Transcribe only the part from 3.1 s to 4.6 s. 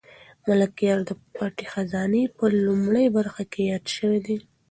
برخه کې یاد شوی دی.